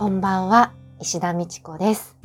[0.00, 2.16] こんばんは、石田美智子です。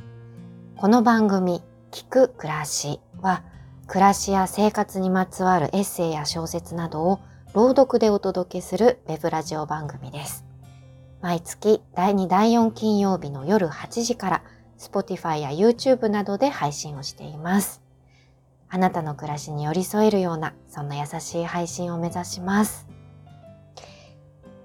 [0.77, 3.43] この番組、聞く暮らしは、
[3.87, 7.19] 暮らしや生活にまつわるエッセイや小説などを
[7.53, 10.45] 朗読でお届けするウェブラジオ番組です。
[11.19, 14.43] 毎月第2第4金曜日の夜8時から
[14.79, 17.81] Spotify や YouTube などで配信をしています。
[18.69, 22.87] あなたの暮らしに寄り添えるような、そんな優しい配信を目指します。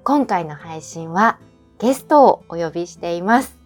[0.04, 1.40] 今回の配信は
[1.80, 3.58] ゲストをお呼びしています。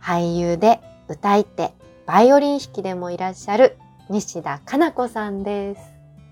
[0.00, 0.78] 俳優で
[1.08, 1.72] 歌い手、
[2.06, 3.76] バイオリン弾きでもいらっしゃる
[4.08, 5.80] 西田かな子さんです。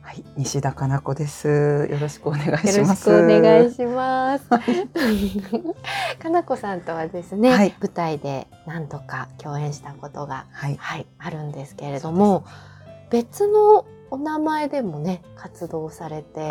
[0.00, 1.88] はい、西田かな子です。
[1.90, 3.10] よろしくお願いします。
[3.10, 4.48] よろしくお願いします。
[6.22, 12.44] かな子さんとはですね、はい舞台で何度か共演したことが、はい、はい、あるんですけれども、
[13.10, 16.48] 別のお名前でもね、活動されて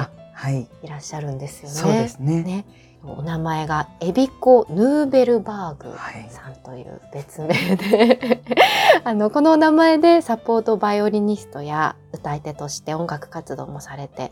[0.51, 1.75] い、いらっしゃるんですよね。
[1.75, 2.43] そうですね。
[2.43, 2.65] ね。
[3.03, 6.27] お名前がエビコ・ヌーベルバーグはい。
[6.29, 8.41] さんという別名で。
[9.03, 14.27] あのこのお名前でサポートバイオリニストや歌い手として音楽活動もされては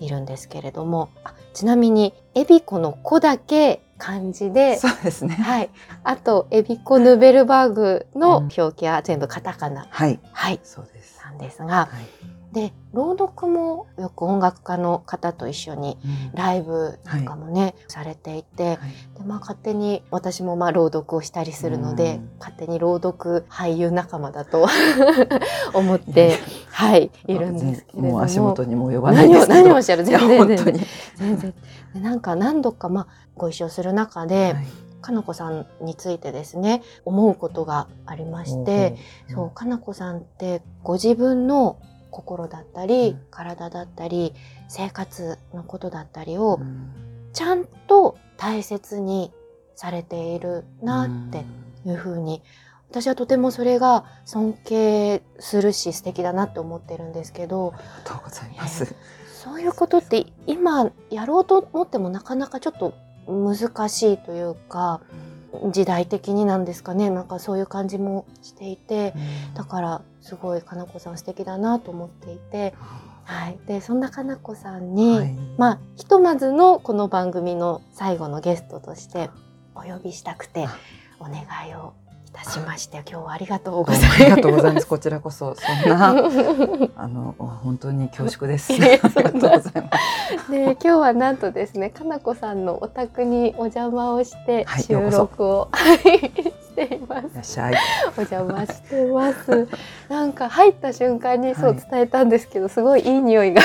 [0.00, 0.06] い。
[0.06, 5.34] いるんですけれどもあちなみにエビコの「子」だけ漢字で、そうですね。
[5.34, 5.70] はい、
[6.02, 11.20] あとエビコ・ヌーベルバーグの表記は全部カタカナ、はい、はい、そうです。
[11.24, 11.88] なんですがはい、
[12.54, 16.38] で朗読もよく音楽家の方と一緒にうん。
[16.38, 18.78] ライブなんかもね、されていて、はい。
[19.18, 22.30] でまあ、勝手に私もまあ朗読をしたりするので、うん。
[22.38, 24.68] 勝手に朗読俳優仲間だと
[25.74, 26.38] 思って、
[26.70, 28.10] はい、いるんですけれども。
[28.12, 29.48] もう足元にも及ばない何をです。
[29.48, 30.04] 何をおっしゃる？
[30.04, 30.74] 全然全然。
[31.16, 31.54] 全然。
[31.94, 33.06] でなんか何度かまあ
[33.36, 34.66] ご一緒する中で、はい。
[35.00, 38.96] かなこさんについてですね思うことがありまして、
[39.28, 41.76] ほそうかなこさんってご自分の
[42.14, 43.20] 心だったり、うん。
[43.30, 44.34] 体だったり
[44.68, 46.90] 生活のことだったりうをうん。
[47.32, 49.32] ちゃんと大切に
[49.74, 51.44] されているなって
[51.86, 52.42] いうふうに
[52.90, 58.94] 私はとてもそれが尊敬するし素敵だなって思ってるんですけどありがとうございます。
[59.42, 62.94] そういうことって今やろうと思ってもなかなかちょっと
[63.26, 65.00] 難しいというか
[65.70, 67.10] 時代的になんですかね。
[67.10, 69.14] なんかそういう感じもしていて
[69.54, 72.74] だからすごいかなこさん素敵だなと思っていて、
[73.24, 75.34] はい、でそんなかなこさんに、はい。
[75.58, 79.30] まあひとまずのこの番組の最後のゲストとして
[79.74, 80.78] お呼びしたくてあ
[81.18, 82.03] お願いをい
[82.34, 84.22] たしまして今日はありがとうございます。
[84.22, 84.86] ありがとうございます。
[84.86, 86.08] こちらこそそんな
[86.96, 88.72] あの本当に恐縮です。
[88.72, 89.72] ありがとうございます。
[90.50, 97.74] で今日はなんとですねかなこさんのお宅にお邪魔をしてはい収録を、はいしていますいらっしゃい。
[98.16, 99.68] お邪魔してます
[100.08, 103.64] なんか入った瞬間にそうはい伝えたんですけど、すごいいい匂いがい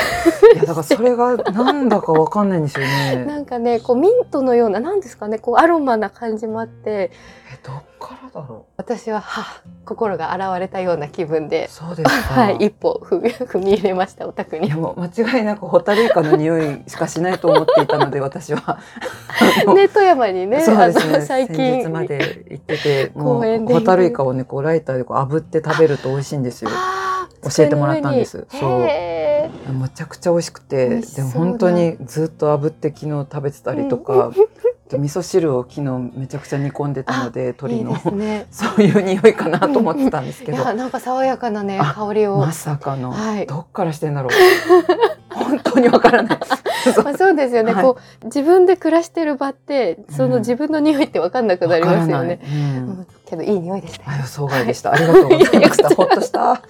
[0.58, 3.26] やだからそれがなんだかわかんないんですよね。
[3.28, 7.12] なんかねこうミントのようななんですかねこうアロマな感じもあって
[7.52, 11.50] えどっからだろ私ははあ心が洗われたような気分う。
[11.50, 12.42] でそうですか。
[12.42, 14.78] はい一歩踏み踏み入れましたお宅にいや。
[14.78, 18.80] もう間違いなくホタルイカの匂いしかしないと思っていたので私は。
[19.74, 20.66] ね富山にねね。
[20.68, 26.72] あの最先近日まで行ってて、も公園でうホタルイカをねこうライターでこう炙って食べると美味しいんですよ。
[27.42, 28.46] 教えてもらったんです。
[28.50, 28.90] 机の上に。
[28.90, 34.32] へめちゃくちゃ美味しく美て、でも本当にずっと炙って昨日食べてたりとか、
[34.90, 35.82] で味噌汁を昨日
[36.18, 38.48] めちゃくちゃ煮込んでたので 鶏のですね。
[38.52, 42.38] そういう匂いかなと思ってたんですけど、いやなんか爽やかなねあ香りを。
[42.38, 43.48] まさかの、はい。
[43.48, 44.32] どっからしてんだろう。
[45.30, 46.40] 本当にわからない。
[46.94, 47.84] そ うまあ、そうですよね、はい。
[47.84, 50.40] こう自分で暮らしてる場ってそのうん。
[50.40, 52.40] 自分の匂いって分かんなくなりますよね。
[52.44, 54.22] うんけどいい匂いでしたあよ。
[54.22, 54.94] 予想外でした。
[54.94, 55.90] ありがとうございました。
[55.90, 56.62] ほっとした。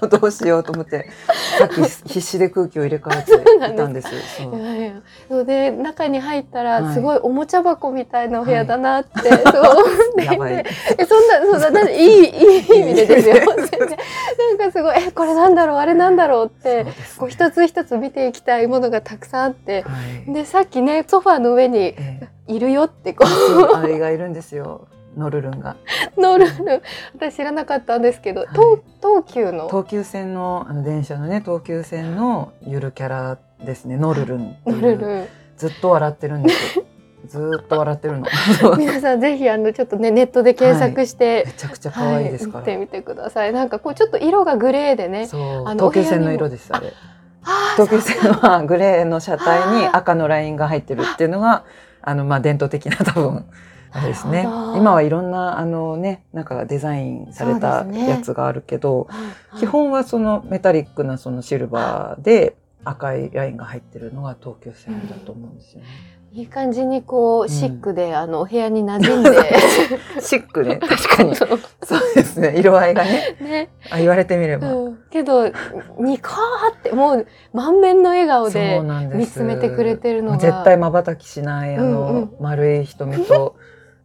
[0.00, 1.10] そうどうしようと思って、
[1.58, 4.08] さっき必死で空気を入れ替えていたんです。
[4.38, 4.92] そういやいや
[5.28, 9.44] そうで中に入ったらすごいおもちゃ箱みたいなお部屋だなって、そう思っ
[10.16, 19.90] ていやばいてえそんなそうだなんいいいい意味でですよなんかすごいえこれなんだろうあれなんだろうってねこう一つ一つ見ていきたいものがたくさんあっては
[20.26, 20.32] い。
[20.32, 21.94] でさっきねソファーの上に
[22.48, 24.88] いるよってこうそうあれがいるんですよ。
[25.16, 25.76] ノルルンが。
[26.16, 26.46] う乗る
[27.14, 33.96] 私知らなかったんですけど、はい東東急の東急線のあの電車のね東急線のゆるキャラですね。
[33.96, 34.80] ノルルンっていう。
[34.80, 36.84] 乗るるずっと笑ってるんですよ。
[37.26, 38.26] ずーっと笑ってるの。
[38.76, 42.60] 皆さんぜひあのちょっとねネットで検索して、ちゃくちゃ可愛いですから。
[42.60, 45.28] 見てみてくださいなんかこうちょっと色がグレーでね
[45.64, 46.92] あの東急線の色ですあれ。
[47.76, 51.64] 東急線はグレーの車体に赤のラインが入ってるっていうのが
[52.00, 53.44] あのまあ伝統的な多分
[53.92, 65.86] あれですね今はいろんなあのねなんかデザインされたやつがあるけど、はい基本はそのメタリックなそのシルバーで赤いラインが入ってるのが東急線だと思うんですよね。
[66.34, 69.30] いい感じにこう、んシックで、あの、お部屋に馴染んで。
[70.18, 70.76] シックね。
[70.76, 71.36] 確かに。
[71.36, 71.48] そう
[71.84, 72.54] そうですね。
[72.56, 73.36] 色合いがね。
[73.38, 73.68] ね。
[73.90, 74.72] あ言われてみれば。
[74.72, 74.98] うん。
[75.10, 75.44] けど、
[75.98, 78.80] ニコーって、もう、満面の笑顔そうで
[79.14, 80.38] 見つめてくれてるのが。
[80.38, 83.56] 絶対瞬きしない、あの、うんうん丸い瞳と、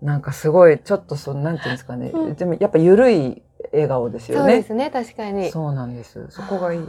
[0.01, 2.11] なんかすごい、ちょっとその、なんていうんですかね。
[2.13, 3.41] うんでもやっぱ緩い
[3.71, 4.53] 笑顔ですよね。
[4.53, 5.51] そうですね、確かに。
[5.51, 6.27] そうなんです。
[6.29, 6.81] そこがいい。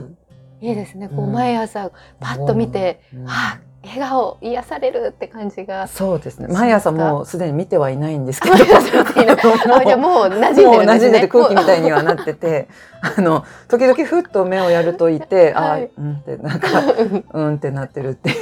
[0.61, 1.09] いいですね。
[1.09, 1.91] こう、うん毎朝、
[2.21, 5.87] パッと見て、うんあ、笑顔、癒されるって感じが。
[5.87, 6.49] そうですね。
[6.49, 8.57] 毎朝もうすでに見てはいないんですけど。
[8.59, 10.67] もう馴染んでるんですね。
[10.67, 12.69] もう馴染んでて空気みたいにはなってて、
[13.17, 16.69] あの、時々ふっと目をやるといて、あ はい、うんって、なんか、
[17.33, 18.37] うんってなってるっていう。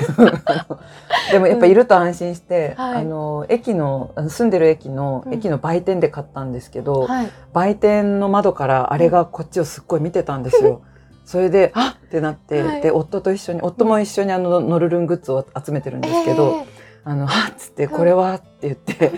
[1.33, 7.29] でもやっぱいると安心して、はいあの、駅の、住んでる駅の、うん駅の売店で買ったんですけど、はい。
[7.53, 10.81] 売店の窓からあれがこっちをすっごい見てたんですよ。
[11.26, 19.12] それで、あっってなって、はいで、夫と一緒に、夫も一緒にあの、ノルルングッズを集めてるんですけど、えあの、はっつって、これはって言って、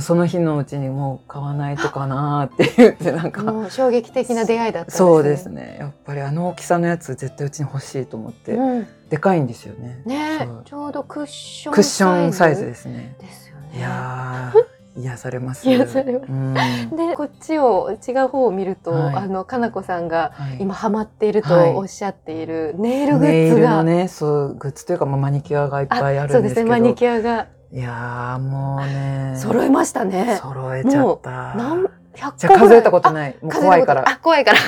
[0.00, 4.98] その日のうちにもう買わないとかなって言って、なんーか、衝撃的な出会いだったんですね。
[4.98, 5.76] そうですね。
[5.78, 8.86] やっぱりあの大きさのやつ絶対うちに欲しいと思って、うん。
[9.10, 10.02] でかいんですよね。
[10.06, 13.16] ねちょうどクッションクッションサイズですね。
[13.20, 13.78] ですよね。
[13.78, 15.68] いやー、癒されます。
[15.68, 16.54] 癒されますうん。
[16.96, 26.66] でこっちを違う方を見ると、はいあのかなこさんがはい今ハマっているとはいおっしゃっているネイルグッズが、ルのね、そう、グッズというか、まあ、マニキュアがいっぱいあるんですすけど。
[26.66, 29.34] ねマニキュアがいやー、もうね。
[29.36, 30.38] 揃いましたね。
[30.40, 31.54] 揃えちゃった。
[31.56, 33.36] 何百じゃあ数えたことない。
[33.42, 34.08] もう怖いから。
[34.08, 34.58] あ怖いから。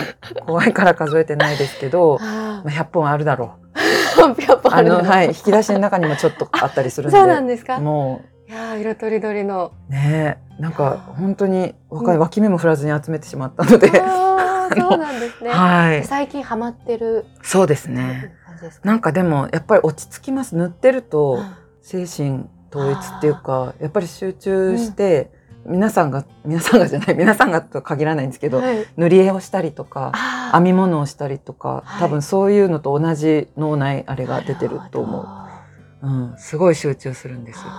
[0.44, 3.67] 怖いから数えてないですけど、あまあ、100本あるだろう。
[4.62, 7.17] ぱあるあの、はい、引き出しの中にもちょっとあったりするんで。
[7.19, 7.79] そうなんですか？
[7.79, 9.72] もいやー色とりどりの。
[9.88, 13.88] う、ねえ、なんか本当に若い、うん脇目も振らずに集めてしまったので。
[13.88, 15.50] そうなんですね。
[15.52, 16.04] はい。
[16.04, 18.34] 最近ハマってるそうですね。
[18.82, 20.56] なんかでも、やっぱり落ち着きます。
[20.56, 25.31] 塗ってると、うん精神統一っていうか、やっぱり集中して、
[25.66, 30.10] 皆さんが、皆さんがじゃない、皆さんがとは限らないんですけど、はい塗り絵をしたりとか、
[30.52, 35.25] 編み物をしたりとか、はい多分そういうのと同じ脳内あれが出てると思う。
[35.25, 35.43] な
[36.02, 37.70] うん、すごい集中するんですよ。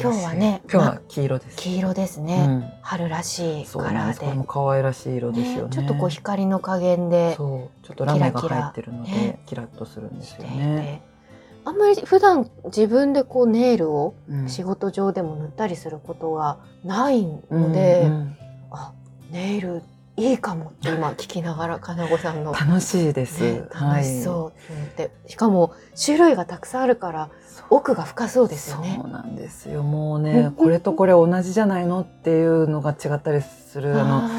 [0.00, 1.56] 今日はね今日は黄色です。
[1.56, 2.46] ー黄色ですうね。
[2.46, 4.44] ん、春らしいカラーでで。
[4.46, 5.68] 可愛らしい色ですよね。
[5.68, 11.02] ねちょっとこう光の加減でそう、ちょっとラメが入ってるので、ねキラッとするんですよいね。
[11.04, 11.18] て。
[11.64, 18.36] あんまり普段自分でこうネイルをうん仕事上でも塗ったりすることがないので、うんうん
[18.70, 18.92] あ
[19.30, 19.82] ネイル
[20.18, 23.40] いいかもって今聞きながらかなごさんの、楽しいです。
[23.40, 25.72] ね、楽しそうと思って、しかも
[26.04, 27.30] 種類がたくさんあるから
[27.70, 29.08] 奥が深そうですよねそ。
[29.08, 29.84] うなんですよ。
[29.84, 34.30] もうね、これとこれ同じじゃないのっていうのが違ったりするあのあ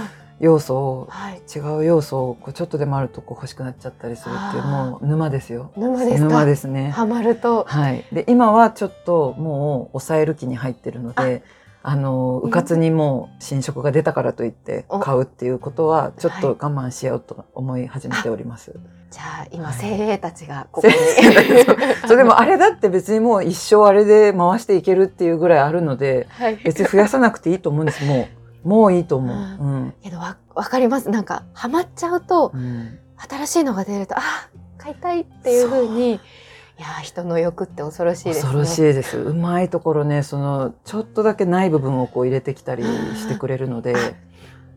[0.41, 5.71] 要素をーはい、違う要素をこうちょっとでもあるとこう欲しくなっちゃったりするっていうもう沼ですよ。
[5.77, 6.29] 沼ですか？
[6.29, 6.89] 沼ですね。
[6.91, 8.05] ハマると、はい。
[8.11, 11.41] で今はちょっともう抑える気に入ってるので。
[11.81, 14.99] あのうかつにもう新色が出たからといってお。
[14.99, 18.77] 買うっていうことはちょっはいと我慢しようと思い始めております。
[19.09, 19.73] じゃあ今はい。
[19.75, 20.93] 精鋭たちがここに。
[22.05, 26.57] それでもあれだって別にもう一生あれで回していけるっていうぐらいあるのではい。
[26.57, 28.03] 別に増やさなくていいと思うんです。
[28.05, 28.27] も
[28.65, 29.37] うもういいと思う。
[29.37, 29.93] ううん。
[30.03, 31.09] けどわわかります。
[31.09, 32.99] なんかハマっちゃうとうん。
[33.29, 34.21] 新しいのが出るとあ
[34.77, 36.19] 買いたいっていう風に
[36.79, 38.41] いやー人の欲って恐ろしいですね。
[38.43, 39.17] 恐ろしいです。
[39.17, 43.95] うまいところね、そのちょっとだけない部分をこう入れてきたりしてくれるので、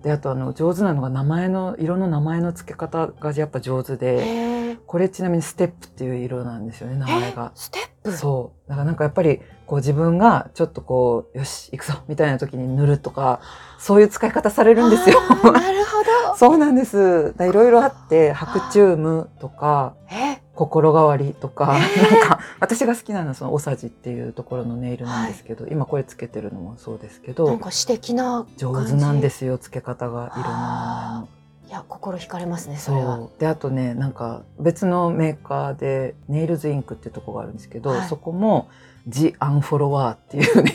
[0.02, 7.52] であとあの上手なのが名前の色の名前の付け方がやっぱ上手で、これちなみにステップっていう色なんですよね、名前えが。
[7.54, 8.10] ステップ？
[8.10, 8.68] そう。
[8.68, 13.40] だからなんかやっぱりこう自分がちょっとこうよし行くぞみたいな時に塗るとか、
[13.78, 15.20] そういう使い方されるんですよ。
[15.52, 16.34] なるほど。
[16.36, 17.32] そうなんです。
[17.38, 22.12] いろいろあって、白チュームとか、え心変わりとか、えー。
[22.20, 30.32] なんか私が好きなのはそのおさじっていうところのネイルなんですけど、今これつけてるのもそうですけなんどか詩的な上手なんですすよつけ方が。
[30.36, 30.48] 色の。
[30.50, 31.28] 名
[31.68, 33.28] いや心惹かれますねそ前れは。
[33.38, 38.08] であとねなんか別のメーカーでネイルズインクってとこがあるんですけど、はい。
[38.08, 38.68] そこも
[39.06, 40.72] 「ジ・アンフォロワー」っていうね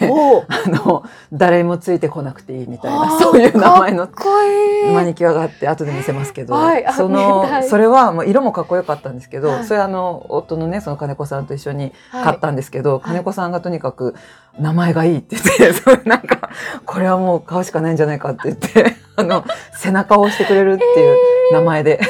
[0.47, 4.07] あの誰もついてこなくていいみたいなそういう名前の。
[4.93, 9.65] マニキュアがあって後で見せますけど、はいあそのそれはもう色もかっこよかったんですけど、はい。
[9.65, 12.23] それあの夫のねその金子さんと一緒にはい。
[12.23, 13.07] 買ったんですけど、い。
[13.07, 14.15] 金子さんがとにかく
[14.59, 16.49] 名前がいいって言って、 それなんか
[16.85, 19.43] これはもう買うしかないんじゃないかって言って あの
[19.73, 21.13] 背中を押してくれるってい
[21.51, 21.99] う名前で、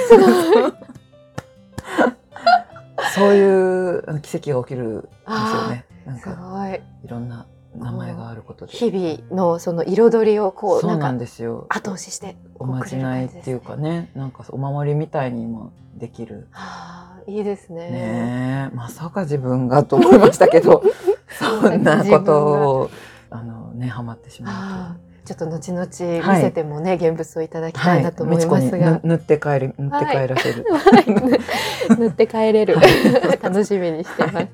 [3.16, 5.86] そういう奇跡が起きるんですよね。
[6.08, 6.82] なんすかごい。
[7.04, 7.46] いろんな
[7.76, 8.72] 名前があることで。
[8.72, 11.68] 日々のその彩りをこうそうなんですよ。
[11.70, 16.48] 後押ししておまじないっていうかね、なんかお守りみたいにもできる。
[16.52, 17.92] はあいいですね。
[17.92, 20.82] ねえ、まさか自分がと思いましたけど、
[21.38, 22.90] そんなことを、
[23.30, 27.82] あのね、ハマってしまうちょっと後々見せてもね、現物をいただきと。
[27.82, 30.66] たいなと思いますが、はい塗って帰る、塗って帰らせる。
[30.72, 32.82] はい 塗って帰れる、は
[33.44, 34.48] 楽しみにしてます。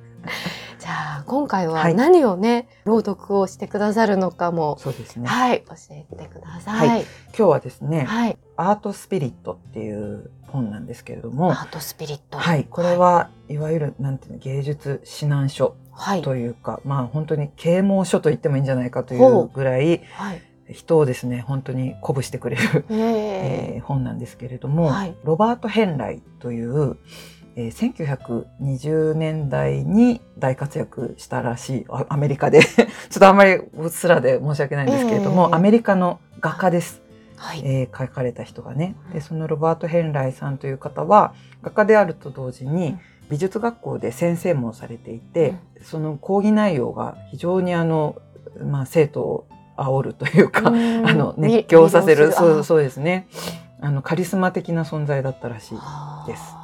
[1.34, 1.96] 今回ははい。
[1.96, 5.28] 何をね、朗読をしてくださるのかも、そうですね。
[5.28, 6.88] はい、教えてください。
[6.88, 12.38] は今日はですね、はい、アートスピリットっていう本なんですけれども、アートスピリット。
[12.38, 19.44] はい、これは、いわゆる、なんていうの、芸術指南書はい、というか、まあ本当に啓蒙書と言ってもいいんじゃないかといほう。
[19.46, 25.16] うぐらい、はい、人をですね、本当に鼓舞してくれる、ええー本なんですけれども、はい。
[25.24, 26.98] ロバート・ヘンライという、
[27.56, 31.86] えー1920年代に大活躍したらしい。
[31.90, 32.62] あアメリカで。
[32.66, 38.96] ちょっとあんまりうっすらで申し訳ないんですけれども、ええアメリカの画家です、ーはい、えー書かれた人がね。
[39.14, 42.98] でそのロバート・ヘンライさんという方は画家であると同時に
[43.30, 48.16] 美術学校で先生もされていて、その講義内容が非常にあの、
[48.62, 51.06] まあ、生徒を煽るというか、うん。
[51.08, 52.32] あの熱狂させる。
[52.32, 53.28] そうそうですね。
[53.84, 55.78] あのカリスマ的な存在だったらしい
[56.26, 56.63] です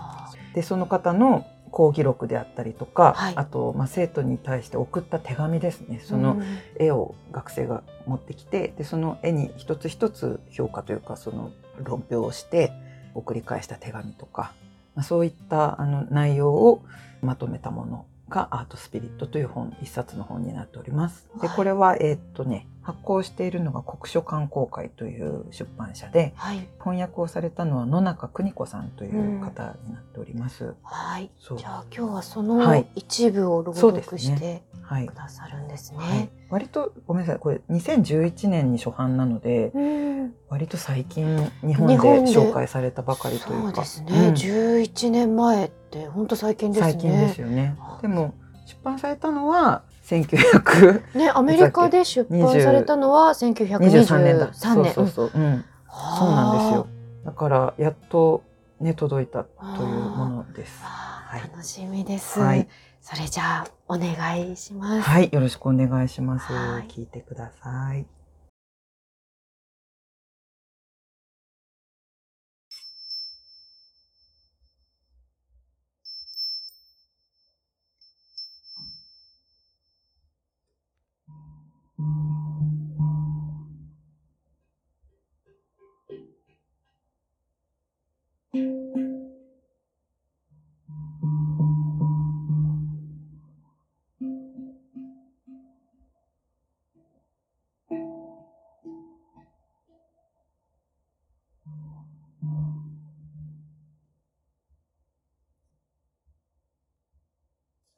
[0.59, 3.33] でその方の講義録であったりとか、はい。
[3.37, 6.01] あと、まあ、生徒に対して送った手紙ですね。
[6.03, 6.43] そのうん。
[6.77, 11.51] 絵を学生が持ってきてでその絵に一つ一つ評価というかその
[11.81, 12.73] 論評をして
[13.15, 14.51] 送り返した手紙とか、
[14.95, 16.83] まあ、そういったあの内容を
[17.21, 21.29] まとめたものがアートスピリットという本一冊の本になっております。
[21.39, 21.55] ではい。
[21.55, 30.73] これは、えーっとね、発行しているのが国書観光会という出版社ではい、翻訳をされたのは野中邦子さんという方になっております。
[30.81, 31.59] はい、そう。
[31.59, 32.85] じゃあ今日はそはのい。
[32.95, 35.05] 一部を朗読してはい。
[35.07, 35.13] く。
[35.13, 35.97] ださるんですね。
[35.99, 37.39] はい、割とごめんなさい。
[37.39, 40.33] これ2011年に初版なのでうん。
[40.49, 44.29] 割と最近日本で紹介されたばかりといそううかですね。
[44.29, 44.33] うん。
[44.33, 46.91] 11年前って本当最近ですね。
[46.93, 47.75] 最近ですよね。
[48.01, 48.33] でも
[48.65, 54.51] 出版されたのは1923ね、アメリカで出版されたのは1923年だ。
[54.51, 54.93] 3年。
[54.93, 55.65] そうそうそう、うん、
[56.17, 56.87] そうなんですよ。
[57.25, 58.43] だからやっと
[58.79, 60.81] ね届いたというものです。
[60.83, 61.41] はい。
[61.41, 62.39] 楽しみです。
[62.39, 62.67] はい。
[63.01, 65.01] それじゃあお願いします。
[65.01, 65.29] はい。
[65.31, 66.51] よろしくお願いします。
[66.51, 66.87] はい。
[66.87, 68.05] 聞いてください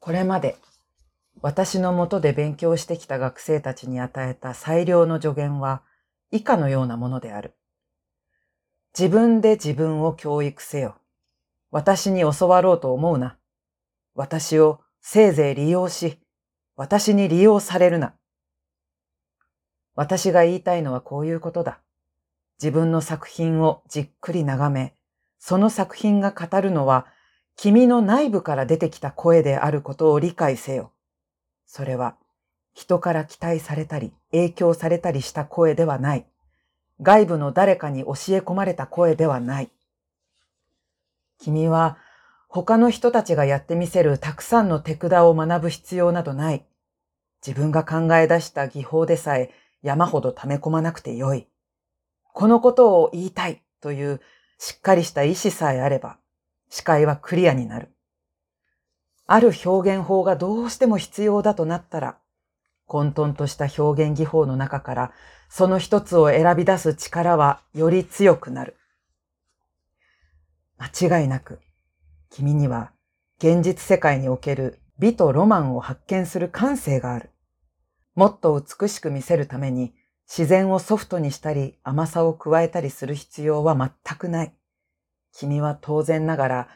[0.01, 0.57] これまで
[1.41, 5.83] 私のもとで勉強してきた学生たちに与えた最良の助言は
[6.31, 7.53] 以下のようなものである。
[8.97, 10.95] 自分で自分を教育せよ。
[11.69, 13.37] 私に教わろうと思うな。
[14.15, 16.17] 私をせいぜい利用し、
[16.75, 18.15] 私に利用されるな。
[19.93, 21.79] 私が言いたいのはこういうことだ。
[22.59, 24.95] 自分の作品をじっくり眺め、
[25.37, 27.05] その作品が語るのは
[27.63, 30.91] 君の内部から出てきた声であることを理解せよ。
[31.67, 32.15] それは
[32.73, 36.25] 人から期待されたり影響されたりした声ではない。
[37.03, 39.69] 外部の誰かに教え込まれた声ではない。
[41.37, 41.99] 君は
[42.47, 46.65] 他の人たちがやってみせるたくさんの手札を学ぶ必要などない。
[47.45, 49.51] 自分が考え出した技法でさえ
[49.83, 51.45] 山ほど溜め込まなくてよい。
[52.33, 54.19] このことを言いたいという
[54.57, 56.17] しっかりした意志さえあれば、
[56.71, 57.89] 視界はクリアになる。
[59.27, 62.17] ある表現法がどうしても必要だとなったら、
[62.87, 65.11] 混沌とした表現技法の中から
[65.49, 68.77] その一つを選び出す力はより強くなる。
[70.77, 71.59] 間違いなく、
[72.29, 72.91] 君には
[73.37, 77.31] 現実世界における美とロマンを発見する感性がある。
[78.15, 79.93] もっと美しく見せるために
[80.25, 84.55] 自然をソフトにしたり甘さを加えたりする必要は全くない。
[85.33, 86.67] 君は当然ながら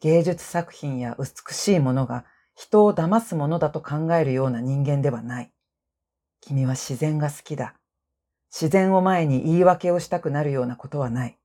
[0.00, 2.24] 芸術作品や美しいものが
[2.54, 5.52] 人を騙すものだと考えるような人間ではない。
[6.40, 7.74] 君は自然が好きだ。
[8.50, 11.38] 自然を前に言い訳をしたくなるようなことはない。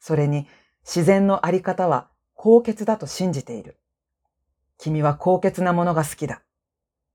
[0.00, 0.46] それに
[0.84, 3.78] 自然のあり方は高潔だと信じている。
[4.78, 6.42] 君は高潔なものが好きだ。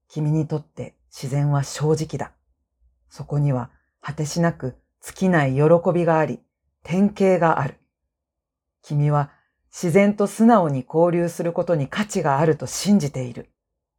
[0.07, 2.31] 君にとって自然は正直だ。
[3.09, 3.69] そこには
[4.01, 5.63] 果てしなく尽きない喜
[5.93, 6.39] びがあり、
[6.83, 7.77] 典型がある。
[8.87, 9.31] 君は
[9.69, 13.49] 自然と素直に交流することに価値があると信じている。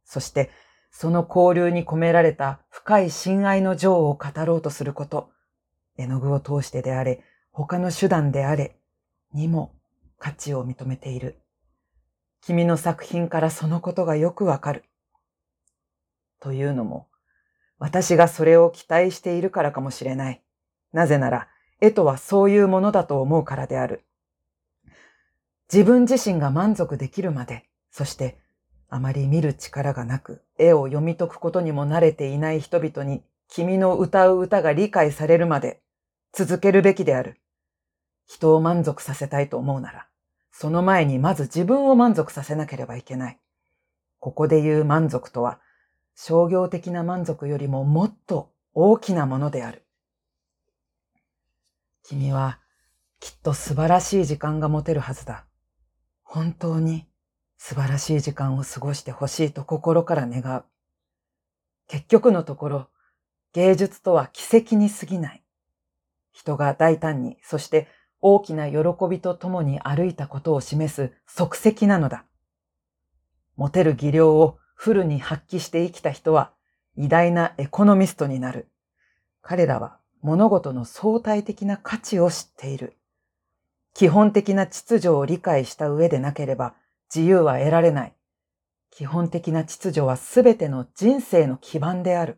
[0.03, 0.49] そして
[0.91, 5.29] その交流に込められた深い親愛の情を語ろうとすること、
[5.95, 8.79] 絵の具を通してであれ、他の手段であれ、
[9.31, 9.75] にも
[10.17, 11.39] 価値を認めている。
[12.41, 14.85] 君の作品からそのことがよくわかる。
[16.39, 17.07] というのも、
[17.77, 20.41] 私がそれを期待しているからかもしれない。
[20.93, 21.47] なぜなら、
[21.79, 24.08] 絵とはそういうものだと思うからである。
[25.71, 28.39] 自分自身が満足できるまで、そして
[28.89, 35.81] あまり見る力がなく、絵を読み解くことにも慣れていない人々に、君の歌う歌が理解されるまで、
[36.33, 37.39] 続けるべきである。
[38.25, 40.07] 人を満足させたいと思うなら、
[40.51, 43.39] その前にまず自分を満足させなければいけない。
[44.19, 45.59] ここで言う満足とは、
[46.15, 49.85] 商業的な満足よりももっと大きなものである。
[52.03, 52.59] 君は
[53.19, 55.45] きっと素晴らしい時間が持てるはずだ。
[56.31, 57.07] 本当に
[57.57, 60.63] 素晴らしい時間を過ごしてほしいと心から願う。
[61.87, 62.87] 結局のところ、
[63.53, 65.41] 芸術とは奇跡に過ぎない。
[66.31, 67.87] 人が大胆に、そして
[68.21, 68.77] 大きな喜
[69.09, 72.25] びとともに歩いたことを示す足跡なのだ。
[73.55, 76.51] 持てる技量をフルに発揮して生きた人は
[76.95, 78.69] 偉大なエコノミストになる。
[79.41, 82.98] 彼らは物事の相対的な価値を知っている。
[83.93, 86.75] 基本的な秩序を理解した上でなければ
[87.13, 88.13] 自由は得られない。
[88.91, 92.37] 基本的な秩序はすべての人生の基盤である。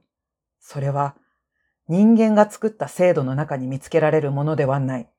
[0.60, 1.16] それは
[1.88, 5.10] 人間が作った制度の中に見つけられるものではない。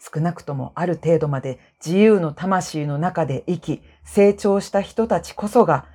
[0.00, 5.86] 少なくともある程度まで自由の魂の中で生き、成長した人たちこそが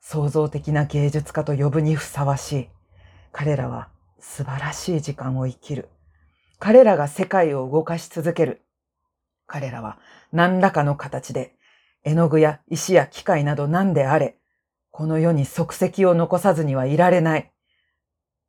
[0.00, 2.68] 創造的な芸術家と呼ぶにふさわしい。
[3.30, 5.88] 彼らは素晴らしい時間を生きる。
[6.58, 8.62] 彼らが世界を動かし続ける。
[9.52, 9.98] 彼らは
[10.32, 11.54] 何らかの形で
[12.04, 14.38] 絵の具や石や機械など何であれ、
[14.90, 17.52] この世に足跡を残さずにはいられない。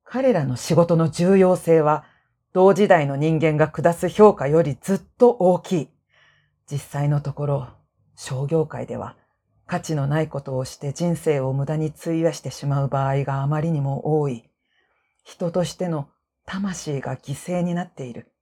[0.05, 2.05] 彼らの仕事の重要性は、
[2.53, 5.89] 同時代の人間が下す評価よりずっと大きい。
[6.71, 7.67] 実際のところ、
[8.15, 9.17] 商業界では
[9.65, 14.49] 価値のないことをして人生を無駄に費やしてしまう場合があまりにも多い。
[15.25, 16.07] 人としての
[16.45, 18.32] 魂が犠牲になっている。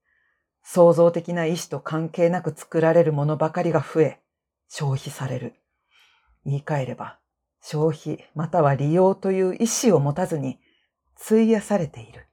[0.63, 4.19] 創造的な意志と関係なく作られるものばかりが増え、
[4.67, 5.56] 消費される。
[6.45, 7.19] 言い換えれば、
[7.62, 10.60] 消費または利用という意志を持たずに
[11.26, 12.28] 費やされている。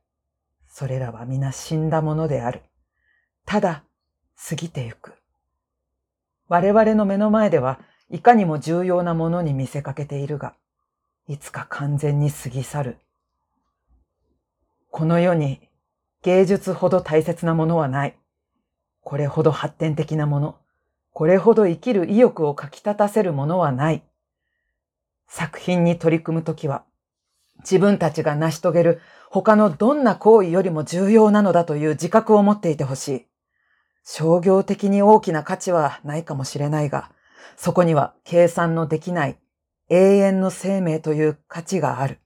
[0.69, 2.63] それらは皆死んだものである。
[3.45, 3.85] ただ、
[4.49, 5.15] 過ぎてゆく。
[6.49, 10.55] 我々の目の前ではいかにも重要なものに見せかけているが、
[11.27, 12.99] いつか完全に過ぎ去る。
[14.91, 15.69] この世に
[16.23, 18.18] 芸術ほど大切なものはない。
[19.09, 20.59] これほど発展的なもの。
[21.15, 24.03] これほど生きる意欲をかき立たせるものはない。
[25.27, 26.85] 作品に取り組むときは、
[27.61, 33.27] 自分たちが成し遂げる他のどんな行為よりも重要なのだという自覚を持っていてほしい。
[34.05, 37.11] 商業的に大きな価値はないかもしれないが、
[37.57, 39.39] そこには計算のできない
[39.89, 42.19] 永遠の生命という価値がある。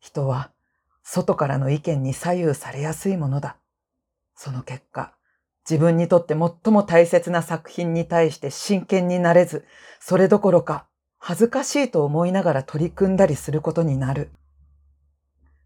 [0.00, 0.50] 人は
[1.04, 3.58] 外からの意見に左右されやすいものだ。
[4.34, 5.12] その結果、
[5.68, 9.66] 自分にとって最も大切な作品に対して真剣になれず、
[10.00, 10.86] それどころか
[11.18, 14.30] 恥ずかしいと思いながら取り組んだりすることになる。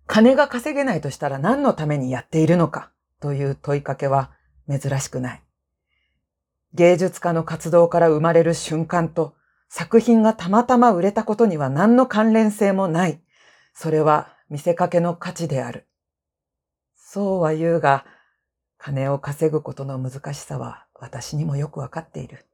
[0.06, 4.32] 金が稼げないとしたら何のためにやっているのかという問いかけは
[4.68, 5.42] 珍しくない。
[6.74, 9.34] 芸術家の活動から生まれる瞬間と
[9.68, 13.20] 作品がたまたま売れたことには何の関連性もない。
[13.72, 15.86] それは見せかけの価値である。
[16.96, 18.04] そうは言うが、
[18.84, 22.44] 金を稼ぐことの難しさは私にもよくわかっている。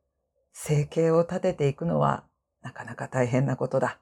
[0.52, 2.22] 生計を立てていくのは
[2.60, 3.98] なかなか大変なことだ。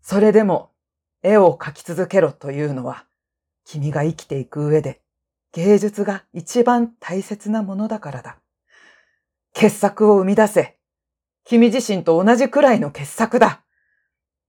[0.00, 0.70] それでも
[1.22, 3.04] 絵を描き続けろというのは
[3.66, 5.02] 君が生きていく上で
[5.52, 8.38] 芸術が一番大切なものだからだ。
[9.52, 10.78] 傑作を生み出せ。
[11.44, 13.60] 君自身と同じくらいの傑作だ。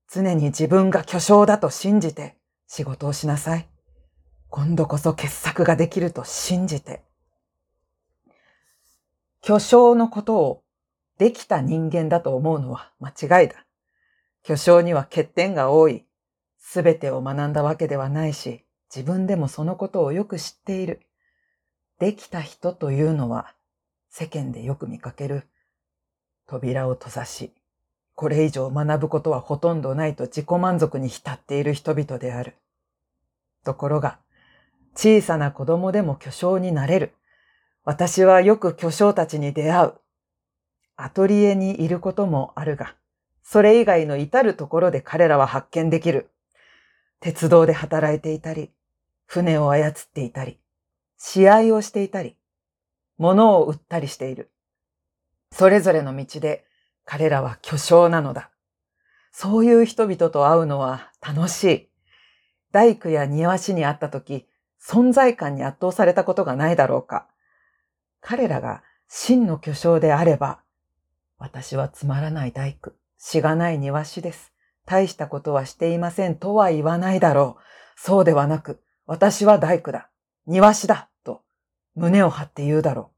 [0.10, 2.38] 常に自分が巨匠だと信じて
[2.70, 3.68] 仕事をしなさい。
[4.50, 7.04] 今度こそ傑作ができると信じて。
[9.42, 10.64] 巨匠のことを
[11.18, 13.66] できた人間だと思うのは間違いだ。
[14.44, 16.06] 巨匠には欠点が多い。
[16.58, 21.02] すべてを学んだわけではないし、自分でもそのことをよく知っている。
[22.00, 23.54] できた人というのは
[24.10, 25.44] 世間でよく見かける。
[26.46, 27.54] 扉を閉ざし、
[28.16, 32.56] これ以上学ぶことはほとんどないと自己満足に浸っている人々である。
[33.64, 34.20] ところが、
[34.98, 37.14] 小さな子供でも巨匠になれる。
[37.84, 39.94] 私はよく巨匠たちに出会う。
[40.96, 42.96] アトリエにいることもあるが、
[43.44, 46.32] それ以外の至るところで彼らは発見できる。
[47.20, 48.72] 鉄道で働いていたり、
[49.28, 50.60] 船を操っていたり、
[51.20, 52.36] 試合をしていたり、
[53.20, 54.50] 物を売ったりしている。
[55.52, 56.66] それぞれの道で
[57.06, 58.50] 彼らは巨匠なのだ。
[59.32, 61.90] そういう人々と会うのは楽しい。
[62.72, 64.48] 大工や庭師に会った時、
[64.88, 67.28] 存在感に圧倒されたことがないだろうか。
[68.22, 70.62] 彼らが真の巨匠であれば、
[71.38, 74.54] 私はつまらない大工、しがない庭師です。
[74.86, 77.62] 大したことはしていませんとは言わないだろう。
[77.98, 80.10] そうではなく、私は大工だ。
[80.46, 81.10] 庭師だ。
[81.26, 81.42] と、
[81.96, 83.16] 胸を張って言うだろう。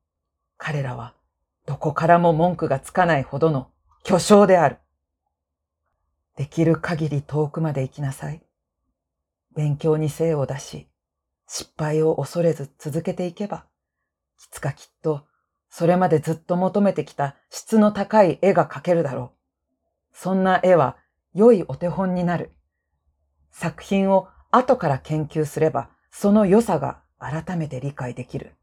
[0.58, 1.14] 彼らは、
[1.68, 3.70] どこからも文句がつかないほどの
[4.04, 4.78] 巨匠である。
[6.36, 8.42] できる限り遠くまで行きなさい。
[9.56, 10.89] 勉強に精を出し、
[11.52, 13.66] 失敗を恐れず続けていけば、
[14.38, 15.26] いつかきっと、
[15.72, 19.34] それまでずっと求めてきた質の高い絵が描けるだろ
[20.14, 20.16] う。
[20.16, 20.98] そんな絵は
[21.34, 22.52] 良いお手本になる。
[23.52, 28.54] 作品を後から研究すれば、その良さが改めて理解できる。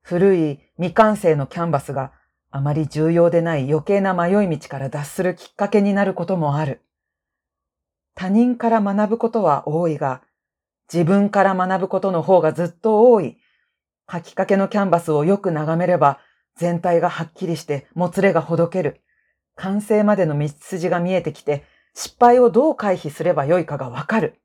[0.00, 2.12] 古い未完成のキャンバスが
[2.50, 6.80] あまり重要でない余計な迷い道から脱するきっかけになることもある。
[8.14, 10.22] 他人から学ぶことは多いが、
[10.92, 13.38] 自分から学ぶことの方がずっと多い。
[14.12, 16.18] 書きかけのキャンバスをよく眺めれば、
[16.56, 19.00] 全体がはっきりしてもつれがほどける。
[19.54, 24.40] 完成までの道筋が見えてきて、失敗をどう回避すればよいかがわかる。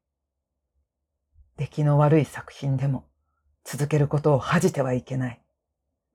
[1.57, 3.05] 出来の悪い作品でも、
[3.63, 5.41] 続けることを恥じてはいけない。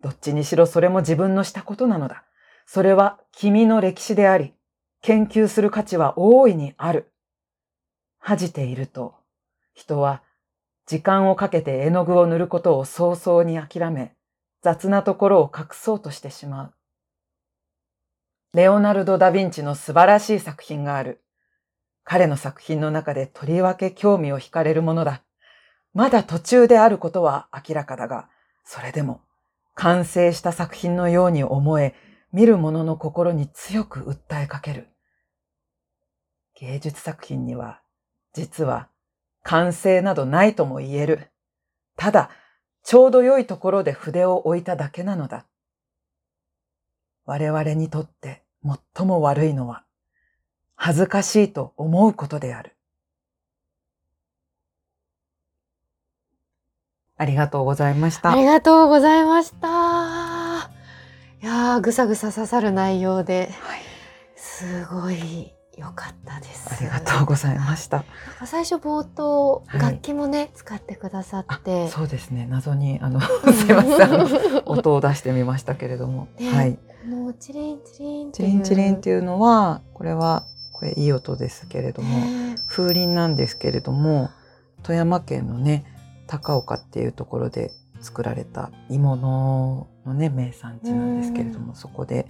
[0.01, 2.25] どっちにしろそれも自分のしたことなのだ。
[2.67, 4.55] それは君の歴史であり、
[5.03, 7.11] 研究する価値は大いにある。
[8.19, 9.20] 恥じていると、
[9.81, 10.23] 人は
[10.87, 14.15] 時間をかけて絵の具を塗ることを早々に諦め、
[14.63, 16.75] 雑なところを隠そうとしてしまう。
[18.53, 21.23] レオナルド・ダ・ヴィンチの素晴らしい作品がある。
[22.05, 25.23] 彼の作品の中でとりわけ興味を惹かれるものだ。
[25.95, 28.29] まだ途中であることは明らかだが、
[28.65, 29.23] それでも
[29.75, 31.95] 完成した作品のように思え、
[32.33, 34.89] 見る者の心に強く訴えかける。
[36.55, 37.81] 芸術作品には、
[38.33, 38.89] 実は
[39.43, 41.31] 完成などないとも言える。
[41.97, 42.31] ただ、
[42.83, 45.47] ちょうど良いところで筆を置いただけなのだ。
[47.25, 48.43] 我々にとって
[48.95, 49.85] 最も悪いのは、
[50.75, 52.77] 恥ずかしいと思うことである。
[57.17, 58.33] ありがとうございました。
[58.33, 60.71] ありがとうございました。
[61.43, 63.81] いやーぐさぐさ刺さる内容で、はい、
[64.37, 66.75] すごい良かったです。
[66.75, 68.05] ありがとうございました。
[68.45, 72.47] 最初冒頭、はい楽器もね使ってくださって、そうですね。
[72.49, 73.27] 謎にあのす
[73.67, 74.63] いません。
[74.67, 76.51] 音を出してみましたけれども、ね。
[76.51, 76.75] はい。
[76.75, 78.49] このチリンチリンってチいう。
[78.51, 82.57] リンチリンっていうのはこれはこれいい音ですけれども、ね。
[82.67, 84.29] 風鈴なんですけれども、
[84.83, 85.85] 富山県のね
[86.27, 92.27] 高岡っていうところで作られた鋳物のね名産地なんですけれども、そこで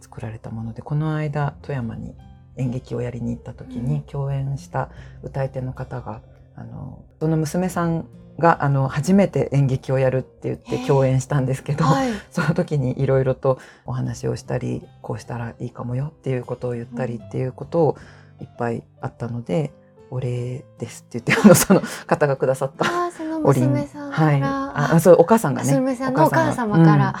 [0.00, 2.14] 作られたものでこの間富山に
[2.56, 3.86] 演劇をやりに行った時うん。
[3.86, 4.90] に共演した
[5.22, 6.20] 歌い手の方が
[6.56, 8.06] あのその娘さん
[8.38, 12.10] があの初めて演劇をやるって言って共演したんですけど、はい。
[12.30, 17.96] その時にいろいろとお話をしたりこうしたらいいかもよっていうことを言ったりっていうことを
[18.40, 19.72] いっぱいあったので
[20.10, 23.70] 「お礼です」って言って あのその方がくださったあーそのおりん。
[23.70, 24.40] 娘さんかはい。
[24.40, 25.72] ら、あそうお母さんがね。
[25.72, 27.14] 娘さんのお母様から、うん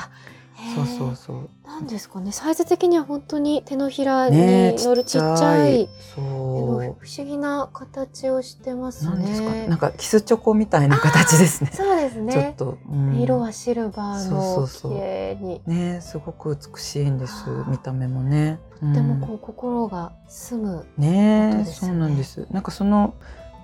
[0.74, 9.66] そうーそうそうなんですかねサイズ的には本当に手のひらにね乗るちっちゃい、そでもう不思議な形をしてますなんですかね。
[9.68, 12.54] なんかキスチョコみたいな形ですねそうですちょっね。
[12.56, 15.60] と、うん色はシルバーの綺麗に。
[15.66, 20.86] ねすごく美しいんです見た目もねでうんもこう心が澄む。
[20.96, 22.46] ねえ、そうなんです。
[22.50, 23.14] なんかその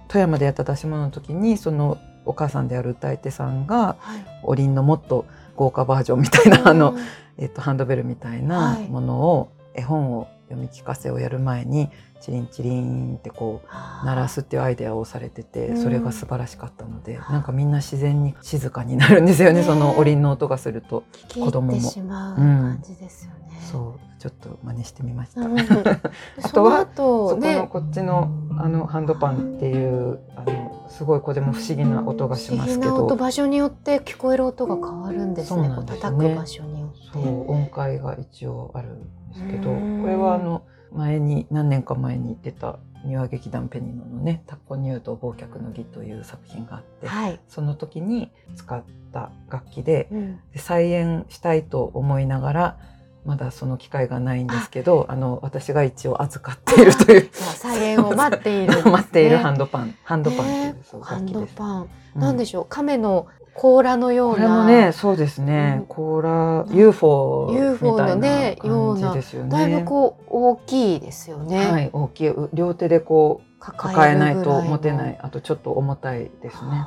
[0.09, 4.25] 富山でやった出し物の時にそのお母さんである歌い手さんがはい。
[4.43, 5.25] おりんのもっと
[5.57, 6.99] 豪華バージョンみたいなあのうん、
[7.39, 11.89] えっとハンドベルみたいなはいものを、絵本を読み聞かせをやる前に
[12.21, 21.05] チリンチリンってこう鳴らすっていうアイデアをされててうんそれが素晴らしかったので、なんかみんな自然に静かになるんですよねねえそのおりんの音がすると。
[21.13, 23.61] 聞き入ってしまう感じですよね。
[23.71, 25.41] そうちょっと真似してみました。
[25.41, 25.59] うん。
[25.59, 35.63] あとは後そこのね、こっちのあのハンドパンっていうあのすごいこれも不思議な音がしますけどな音場所によって聞こえる音が変わるんですね。
[35.63, 36.99] ですよね叩く場所によって。
[37.13, 47.41] そう音階が一応あるんですけどうんこれはあの前に何年か前に出た庭劇団ペニノのね「タッコニューと忘却の儀」という作品があってはい。
[47.49, 50.41] その時に使った楽器でうん。
[50.53, 52.77] で再演したいと思いながら
[53.25, 57.29] まだその機会がないんですけど、あの私が一応預かっているという。
[57.33, 60.53] 再現を待っているね、 待っているハンドパン、ハンドパンって
[60.97, 61.47] いう、ハンド。
[61.47, 62.21] パン、うん。
[62.21, 62.67] なんでしょう？
[62.69, 65.47] 亀の甲羅のようこれもなね、そうですうん。
[65.47, 65.85] ね。
[65.89, 69.51] 甲羅 UFO みたいな感じですよね。
[69.51, 72.29] だいぶこう大きいですよね、はい、大きい。
[72.29, 75.19] う両手でこう抱抱えないと持てない。
[75.23, 76.87] あとちょっと重たいですね。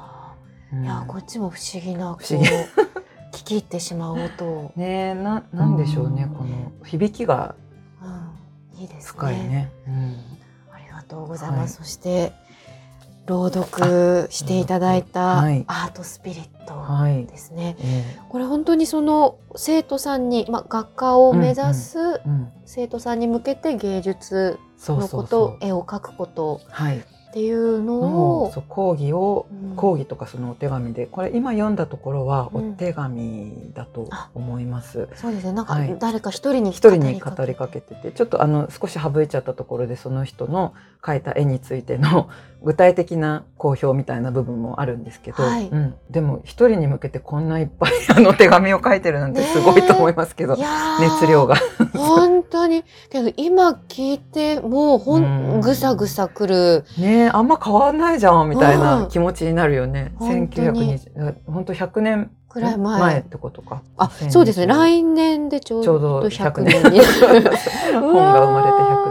[0.84, 2.46] いやこっちも不思議な不思議。
[2.46, 3.05] 聞
[3.46, 7.56] き入ってしまう音を、ねえななんでしょうね、うんこの響きが
[8.74, 9.72] うん、いいですね深いね。
[9.88, 10.16] うん
[10.74, 11.80] ありがとうございます。
[11.80, 12.34] はいそして
[13.26, 17.26] 朗読していただいたアはいートスピリットはい。
[17.26, 17.76] ですね。
[17.80, 21.98] えこれ本当にその生徒さんに、まあ、学科を目指す
[22.66, 25.58] 生徒さんに向けて芸術のこと。
[25.62, 27.04] 絵を描くことはい。
[27.36, 29.76] っていうのをう講義をうん。
[29.76, 32.76] 講義とかそのお手紙でこれ今読んだところはおうん。
[32.78, 35.10] 手紙だと思います。
[35.16, 35.52] そうですね。
[35.52, 35.98] なんかはい。
[36.00, 42.30] 誰か一人に一人に語りかけかけててちょっとあの少し省いちゃったところでその人の描いた絵についての
[42.66, 45.70] 具体的な好評みたいな部分もあるんですけど、はい。
[45.70, 50.58] うん、でも一人に向けてこんないっぱいあの手紙を書いてるなんてすごいと思いますけど、
[51.00, 51.58] 熱量が。
[51.94, 52.84] 本当に。
[53.12, 55.58] けど今聞いてもうほうん。
[55.58, 56.86] んぐさぐさくる。
[56.98, 60.14] ねえあんま変わんないじゃんみたいな気持ちになるよね。
[60.18, 60.98] 本当に。
[60.98, 63.20] 1920本当100年くらい前。
[63.20, 63.84] ってことか。
[63.98, 64.66] あ2020そうですね。
[64.66, 67.00] 来年でちょうどど100 100年年に
[67.94, 69.05] 本が生まれて100年。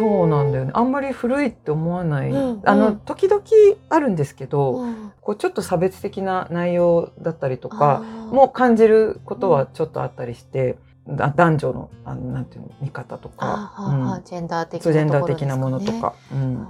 [0.00, 0.70] 年そうなんだよね。
[0.74, 2.30] あんまり古いって思わない。
[2.30, 3.42] うんあのうん時々
[3.88, 5.12] あるんですけど、うん。
[5.20, 8.34] こうちょっと差別的な内容だったりとあかー。
[8.34, 16.66] も感じることはちょっとあったりして、だ男女のあのなんていうの見方とか、ジェンダー的そうジェンダー的なものとか、うん。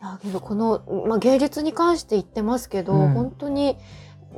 [0.00, 3.12] いやけどこの、まあ、芸術に関して言ってますけど、うん。
[3.12, 3.78] 本当に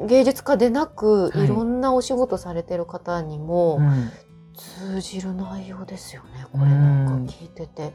[0.06, 1.44] 芸術家でなく、はい。
[1.44, 4.10] い、ろんなお仕事されてる方にもうん
[4.56, 7.92] 通じる内容ですよねこれなんか聞いてて、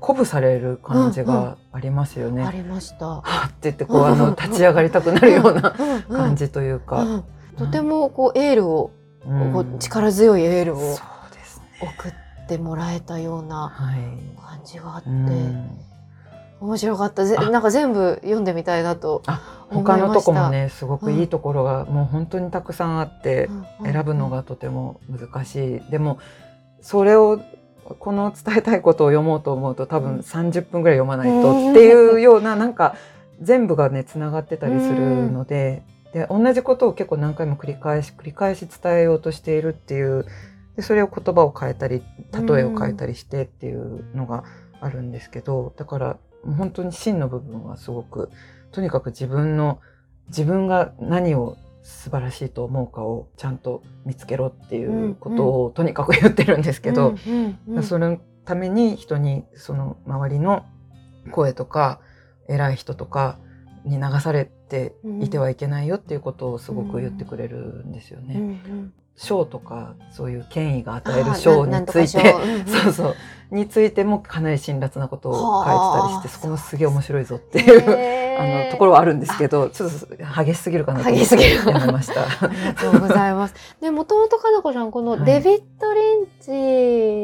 [0.00, 2.42] 鼓舞される感じがありますよね。
[2.42, 3.06] ありました。
[3.06, 5.74] はっって言ってこうあの立ち上がりたくなるような
[6.08, 7.24] うん感じというか、うん。
[7.56, 8.92] とてもこうエールを、
[9.26, 9.52] うん。
[9.52, 10.96] こう力強いエールを。
[11.80, 14.00] 送ってもらえたようなはい。
[14.40, 15.78] 感じがあって、うん
[16.60, 17.24] 面白かった。
[17.24, 17.50] ぜあ。
[17.50, 19.22] なんか全部読んでみたいなと
[19.70, 23.48] 他のとこもねすごくいいところがもう本当にたくさんあって、
[23.84, 25.90] 選ぶのがとても難しい。
[25.90, 26.18] でも
[26.80, 27.40] それを
[27.84, 30.18] この伝えたいことを読もうと思うと多分うん。
[30.20, 32.96] 30分ぐらい読まないとっていうようななんか
[33.40, 40.26] 全部がねつながってたりするのでで同じことを結構何回も繰り返し繰り返し伝えようとしているっていう
[40.76, 44.44] でそれを言葉を変えたり例えを変えたりしてっていうのが
[44.80, 48.30] あるんですけどだから本当に真の部分はすごく
[48.70, 49.80] とにかく自分の
[50.28, 57.16] 自分が何を素晴らしいと思うかをちゃんと見つけろっていうことをとにかく言ってるんですけど、
[57.82, 60.66] そのために人にその周りの
[61.30, 62.00] 声とか
[62.48, 63.38] 偉い人とか
[63.84, 68.60] に流されていてはいけないよっていうことをすごく言ってくれるんですよね。
[69.18, 72.34] 賞とかそういう権威が与える賞について
[72.66, 73.16] そうそう。
[73.50, 76.20] についてもかなり辛辣なことを書いてたりはあ。
[76.20, 79.96] してそこもすげえ面白いぞっていうあのところはあるんですけどちょっと
[80.44, 81.70] 激しすぎるかなと思って激しすぎる。
[81.70, 82.22] やめました。
[82.22, 83.54] ありがとうございます。
[83.80, 85.24] で、もともとかなこちゃん、このはい。
[85.24, 86.26] デビッド・リン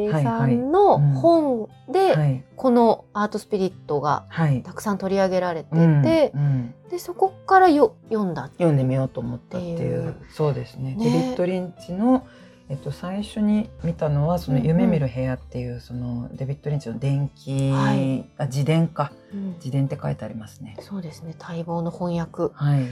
[0.08, 4.62] チさんの本で、はいこのアートスピリットがはい。
[4.62, 6.74] たくさん取り上げられてて、うんうん。
[6.88, 8.44] で、そこからよ読んだ。
[8.58, 10.14] 読んでみようと思ったっていう。
[10.30, 10.94] そうですね。
[10.94, 11.04] ね。
[11.04, 12.26] デビッド・リンチの、
[12.70, 18.24] えっと、最初に見たのは「その夢見る部屋」っていう、そのデビッド・リンチの伝記、はい。
[18.38, 19.12] あ自伝か。
[19.32, 19.52] うん。
[19.56, 20.76] 自伝って書いてありますね。
[20.80, 22.54] そうですね、待望の翻訳。
[22.54, 22.86] はい、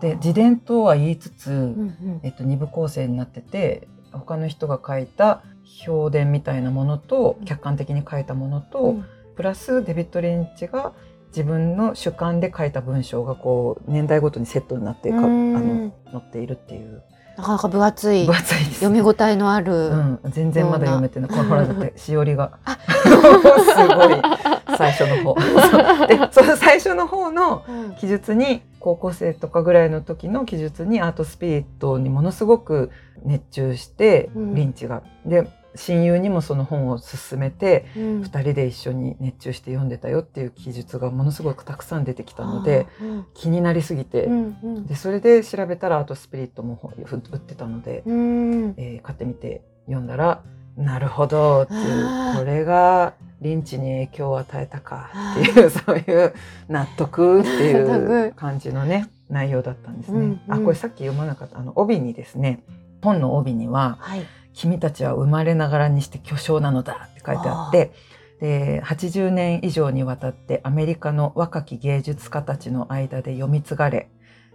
[0.00, 2.20] で自伝とは言いつつ、うんうん。
[2.22, 7.44] えっと、二部構成になってて他の人が書いた評伝みたいなものとうん。
[7.46, 9.04] 客観的に書いたものと、うん。
[9.34, 10.92] プラスデビッド・リンチが
[11.28, 15.52] 自分の主観で書いた文章がこう年代ごとにセットになってかあうん。
[15.86, 17.02] の載っているっていう
[17.40, 18.74] なかなか分厚い分厚いです。
[18.80, 21.30] 読み応えのある、うん、全然まだ読めてない。
[21.30, 25.34] ほらだってしおりがあすごい最初の方。
[26.06, 32.90] で、その最初の方のうん記述に高校生とかぐらいの時の記述にアートスピリットにものすごく
[33.24, 35.02] 熱中して、うんリンチが。
[35.24, 38.20] で親友にもその本を勧めてうん。
[38.22, 44.86] 2人で一緒に熱中して読んでたよっていう記述がものすごくたくさん出てきたのでうん気になりすぎて、うんうん。
[44.86, 48.74] でそれで調べたらアートスピリットもほ売ってたので、うん。
[48.76, 50.42] えー買ってみて読んだら
[50.76, 56.34] なるほどっていうこれがリンチに影響を与えたかっていう そういう
[56.68, 60.18] 納得っていう感じのね内容だったんですね。
[60.18, 60.54] うんうん。
[60.54, 62.62] あこれさっき読まなかったあの帯にですね
[63.02, 64.22] 本の帯にははい。
[64.54, 67.92] 「君たちは生まれながらにして巨匠なのだ」って書いてあって
[68.40, 74.08] で80年以上にわたってアメリカの若き芸術家たちの間で読み継がれ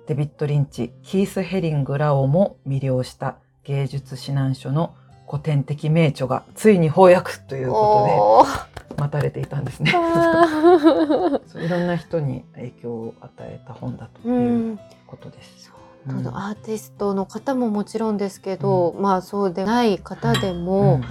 [0.07, 4.95] デビッド・リンチキース・ヘリングらをも魅了した芸術指南書の
[5.27, 8.45] 古典的名著がついに翻訳というこ
[8.87, 9.91] とで待たれていたんですね。
[9.91, 15.74] いろんな人に影響を与えた本だとういうんことです。
[16.07, 21.01] そううんアーティストの方ももちろんですけど、まあそうでない方でも、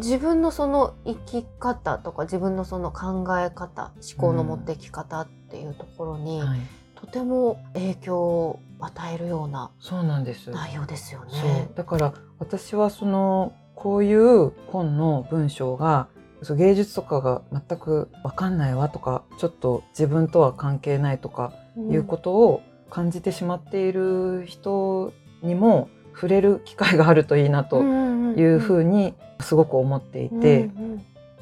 [0.00, 6.60] 自分のその生き方とか自分のその考え方思考の持ってき方っていうところに、はい、
[6.96, 10.50] とても影響を与えるようなそうなんです。
[10.50, 11.70] 内容ですよね。
[11.74, 16.08] だから私はそのこういう本の文章が
[16.42, 22.62] そう芸術とかが全く分かんないわとかちょっと自分とは関係ないとかいうことを
[22.94, 30.70] 感じてしまっている人にも触れる機会があるといいなというふうにすごく思っていて、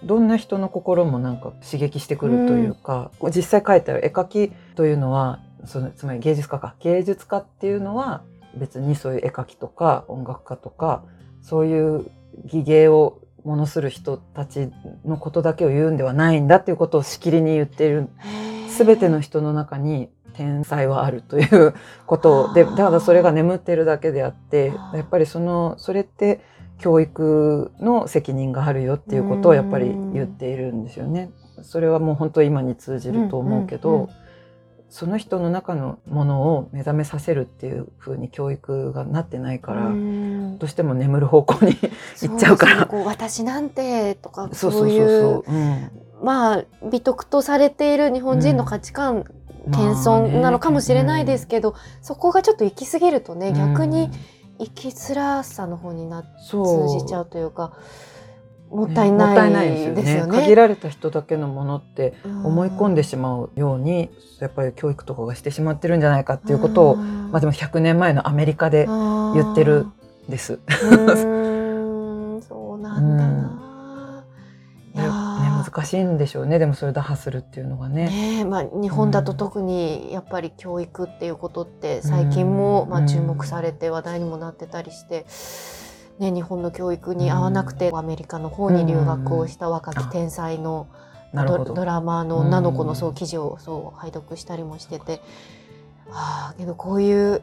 [0.03, 6.75] どんな人の心もなんか刺激してくるというか、実際書いてある絵描きというのはそのつまり芸術家か。
[6.81, 8.23] 芸術家っていうのは
[8.57, 11.05] 別にそういう絵描きとか音楽家とか
[11.43, 12.07] そういう
[12.47, 14.71] 技芸をものする人たち
[15.05, 18.09] のことだけを言うんではないんだっていうことをしきりに言っている
[18.79, 21.75] 全ての人の中に天才はあるという
[22.07, 22.53] ことを。
[22.55, 26.41] でだからそれが眠ってるだけであってやっぱりそのそれって
[26.79, 31.31] 教育の責任があるよっていうことをやっぱり言っているんですよね。
[31.63, 34.09] それはもう本当今に通じると思うけど、うんうんうん。
[34.89, 40.59] その人の中のものを目覚めさせるっていう風に教育がなってないから、うん。
[40.59, 41.77] どうしても眠る方向に
[42.21, 42.87] 行っちゃうから。
[42.87, 44.91] こう私なんてとかそうそそうう。
[44.91, 45.43] そういう
[46.23, 49.25] まあ美徳とされている日本人の価値観、
[49.71, 54.11] 謙遜なのかもしれないですけど、そこがちょっと行き過ぎるとね、逆に
[54.59, 57.73] 生きづらさの方になそう通じちゃうというか
[58.73, 60.33] もったいない,、もったいないですよね。
[60.33, 69.87] 限られた人だけのものって思い込んでしまうようにやっぱり教育とかがしてしまってるんじゃないかっていうことを、まあ、でも100年前のアメリカで言ってる
[70.29, 70.59] んです。
[70.83, 73.32] うんそうなんだ
[75.73, 76.59] 難しいんでしょうね。
[76.59, 78.07] でもそれ打破するっていうのがね。
[78.07, 82.91] ねえまあ、日本だと特にやっぱり教育っていうことって最近もうん。
[82.91, 85.25] まあ注目されて話題にもなってたりして、
[86.19, 90.89] ね、日本の教育に合わなくてアメリカの方に留学をした若き天才の
[91.33, 95.23] ドラマーの女の子のそう記事をそう拝読したりもしてて、
[96.11, 97.43] はあけどこういう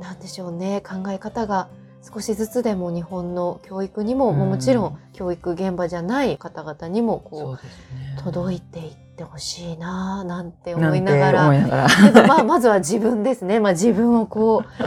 [0.00, 1.68] なんでしょうね考え方が
[2.02, 4.38] 少しずつでも日本の教育にも、うん。
[4.38, 7.60] もちろん教育現場じゃない方々にもそこうね
[8.18, 12.26] う届いていってほしいななんてなんて思いながら。
[12.26, 14.84] まあ まずは自分ですね、まあ、自分をこう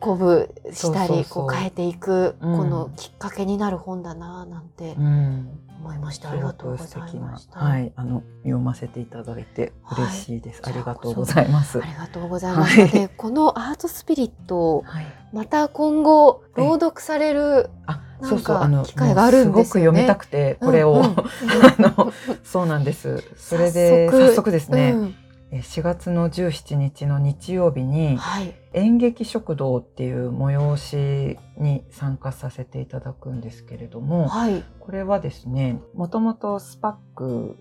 [0.00, 2.70] 鼓舞したりこう変えていくこうん。
[2.70, 5.58] のきっかけになる本だななんてうん。
[5.84, 7.60] 思いました、あすごりがとうございました。
[7.60, 7.92] はい。
[7.94, 10.72] あの読ませていただいて嬉しいです、はい。
[10.72, 11.78] ありがとうございます。
[11.78, 12.80] ありがとうございます。
[12.80, 12.88] はい。
[12.88, 15.06] で、このアートスピリット、はい。
[15.34, 17.68] また今後朗読される。
[17.86, 19.64] あなんかそうそうあの機会があるんですよね。
[19.64, 21.06] すごく読みたくてこれを、うんうん。
[21.12, 23.24] あのそうなんです。
[23.36, 24.50] それで早速。
[24.50, 25.14] ですね、うん。
[25.50, 28.54] え4月の17日の日曜日にはい。
[28.72, 34.64] 演劇食堂っていう催しに参加させていただくんですけれどもはい。
[34.80, 37.56] これはですねもともとスパック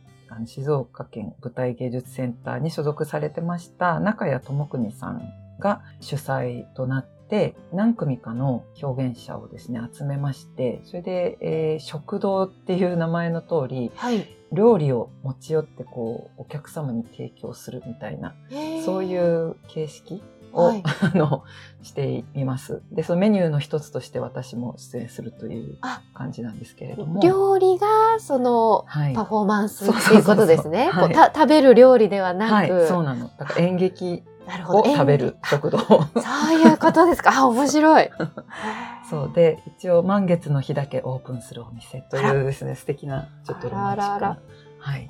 [0.45, 5.21] 静岡県舞台芸術センターに所属されてました中谷智邦さん
[5.59, 14.27] が主催となって何組かの表現者をですね集めましてそれで、えー食堂っていう名前の通りはい。
[14.51, 18.35] 料理を持ち寄ってこうお客様に提供するみたいな
[18.85, 20.23] そういう形式
[20.53, 21.43] を、はい あの
[21.81, 22.81] しています。
[22.91, 27.19] で、そのメニューの一つとして私も出演するというあ感じなんですけれども。
[27.19, 29.13] 料理がそのはい。
[29.13, 30.89] パフォーマンスそうっていうことですね。
[31.35, 33.29] 食べる料理ではなはい、く、そうなの。
[33.37, 34.79] だから演劇なるほど。
[34.81, 35.77] を食べる食堂。
[35.79, 37.31] そういうことですか？
[37.33, 38.09] あ、面白い。
[39.09, 44.39] そうで、一応満月の日だけオープンするお店というですね、素敵な、ちょっとロマンチックな。
[44.79, 45.09] はい。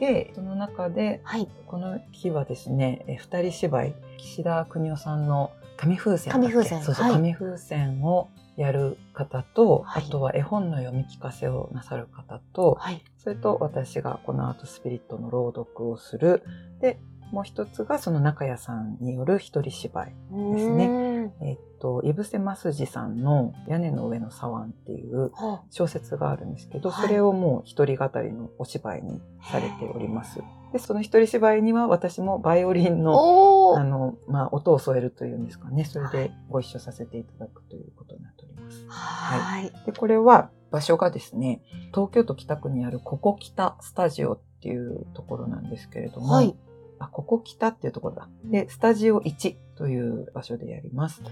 [0.00, 1.48] で、その中で、はい。
[1.66, 6.32] この日はですね、え二人芝居、岸田邦夫さんの紙風船。
[6.32, 13.02] 紙風船そうそう、はい紙風船をやる方と、はいあとは絵本の読み聞かせをなさる方と、はい。
[13.18, 16.42] それと私がこのアートスピリットの朗読をする。
[16.80, 16.98] で、
[17.34, 20.06] もう一つがその中谷さんによる一人芝居。
[20.06, 20.12] で
[20.58, 21.34] すねね。
[21.40, 30.40] えっと、井伏正治さんの屋根の上の左腕っていうは小説があるんですけど、はいそれをもう一人語りのお芝居にされております。
[30.72, 33.76] で、その一人芝居には私もバイオリンの。
[33.76, 35.84] あの、まあ、音を添えるというんですかね。
[35.84, 38.54] それでご一緒させていただくということになっております。
[38.64, 38.86] ます。
[38.88, 39.72] はい。
[39.86, 41.62] で、これは場所がですね、
[41.94, 46.56] 東京都北区にあるここ北スタジオっていうところなんですけれども、はい。
[47.04, 48.28] あ、ここ北っていうところだ。
[48.44, 51.22] で、スタジオ1という場所でやります。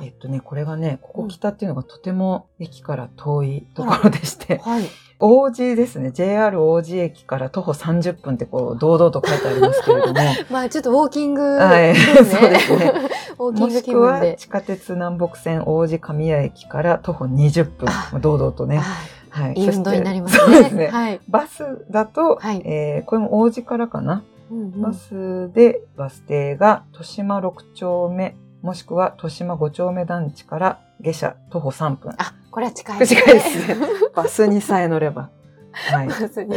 [0.00, 4.84] えっとね、これがね、ここ北っていうのがとても駅から遠いところでして、はい。
[5.20, 10.20] 王子ですね、JR 王子駅から徒歩30分ってこう、堂々と書いてありますけれども、
[10.50, 12.24] まあちょっとウォーキングはいですね。
[12.40, 12.92] そうですね。
[13.38, 14.20] ウォーキングもしくは。
[14.34, 18.78] 地下鉄南北線王子神谷駅から徒歩20分あ、まあ堂々とね。
[18.78, 18.82] は
[19.30, 19.60] はいい。
[19.60, 20.40] いい運動になりますね。
[20.54, 20.86] そうですね。
[20.88, 21.20] はい。
[21.28, 24.24] バスだと、はいえーこれも王子からかな。
[24.52, 32.12] うんうんバスでバス停が豊島6丁目、もしくは豊島5丁目団地から下車徒歩3分。
[32.18, 33.20] あ、これは近いですね。
[33.22, 33.76] 近いですね。
[34.14, 35.30] バスにさえ乗れば。
[35.72, 36.08] はい。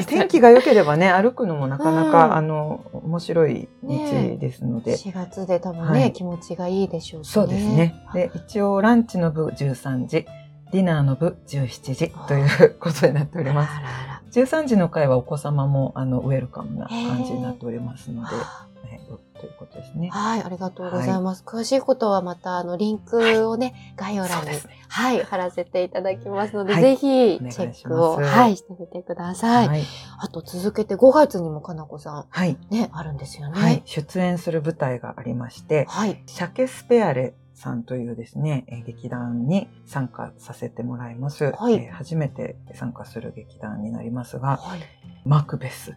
[0.05, 3.89] 天気が良ければね、歩くのもなかなか、うんあの、面白い道
[4.37, 4.95] ですので。
[4.95, 7.33] 4月で多分ね、はい気持ちがいいでしょうしね。
[7.33, 7.95] そうですね。
[8.13, 10.25] で、一応ランチの部13時、
[10.73, 13.71] ディナーの部17時ということになっております。
[13.71, 18.99] あらあら13時の回はお子様もあのウェルカムな感じになっておりますので、あらはい、
[19.39, 20.09] ということですね。
[20.09, 21.43] はい、ありがとうございます。
[21.45, 24.61] 詳しいことはまた、あの、リンクをね、概要欄に、ね。
[24.87, 29.67] はい、貼らせていただきますので、はいぜひ、チェックを、はい、してみてください。
[29.67, 29.83] はい。
[30.19, 32.53] あと、続けて5月にもかなこさはい。
[32.53, 33.59] ん、ね、あるんですよね。
[33.59, 33.81] はい。
[33.85, 36.21] 出演する舞台がありまして、はい。
[36.27, 41.51] シャケスペアレさんというですね、えー劇団に参加させてもらいます。
[41.57, 44.79] はいえー初めて参加する劇団になりますが、はい。
[45.25, 45.95] マクベス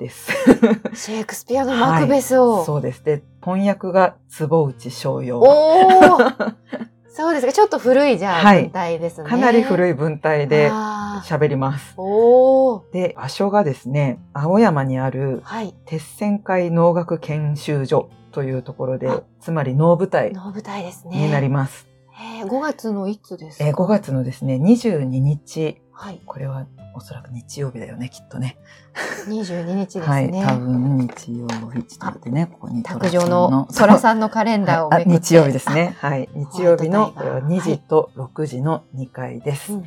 [0.00, 0.32] です。
[0.94, 2.64] シェイクスピアのマクベスを。
[2.64, 3.04] そうです。
[3.04, 5.40] で、翻訳が坪内翔陽。
[7.18, 7.52] そうですか。
[7.52, 9.28] ちょっと古いじゃあ、はい文体ですね。
[9.28, 10.70] かなりい古い文体で
[11.24, 11.96] 喋ります。
[12.92, 15.74] で、場所がですね、青山にあるはい。
[15.84, 21.16] 鉄線会能楽研修所というところであ、つまり能舞台の舞台ですね。
[21.26, 21.88] になります。
[22.40, 23.66] えー、5月のいつですか？
[23.66, 26.20] えー5月のですね、22日、はい。
[26.24, 28.56] これはおそらく日曜日だよね、きっとね。
[29.26, 30.44] 22日ですはい、ね。
[30.44, 31.82] 多分日曜日。
[31.84, 35.74] ちょっと待ってね、ここに卓上の空さんのカレンダーをはいあめくって日曜日です。
[35.74, 35.96] ね。
[35.98, 36.28] はい。
[36.34, 39.72] 日曜日の、これはホワイトタイガー2時と6時の2回です。
[39.72, 39.84] あうん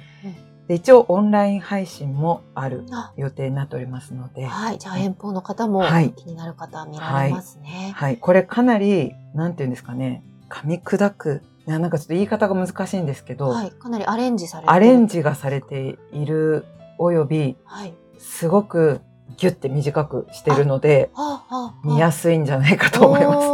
[0.68, 2.86] で一応オンライン配信もある
[3.18, 4.78] 予定になっておりますので、はい。
[4.78, 7.92] じゃあ遠方の方もはい気になる方は見られますね。
[7.96, 8.18] はい。
[8.18, 11.42] これかなり、なんていうんですかね、噛み砕く。
[11.72, 13.72] いや、なんかちょっと言い方が難しいんですけど、はい。
[13.72, 16.66] かなりアレンジされてるアレンジがされている
[16.98, 17.94] および、はい。
[18.18, 19.00] すごく
[19.38, 23.48] ギュッて短くしてるので、はあ、はあ、はあ見やすいんじゃないかと思います。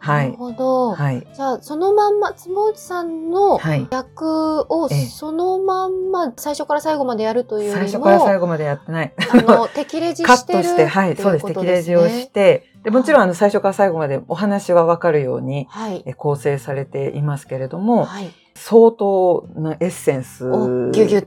[0.00, 0.26] はい。
[0.26, 0.94] なるほど。
[0.94, 1.26] はい。
[1.32, 3.86] じゃあ、そのまんま、つもうちさんのはい。
[3.90, 9.12] 役をええそのまんま最初から最後までやるというよ最りも、初から最後までやってない。
[9.30, 11.42] あの、敵レジカしてるットして、はい、そうです。
[11.42, 16.02] ってい敵レジをして、で、もちろんあの最初から最後までお話はわかるようにはい。
[16.06, 18.30] え構成されていますけれども、はい。
[18.54, 20.50] 相当なエッセンス